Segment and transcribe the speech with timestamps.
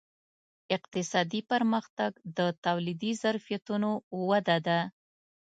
[0.75, 3.91] اقتصادي پرمختګ د تولیدي ظرفیتونو
[4.29, 4.79] وده ده.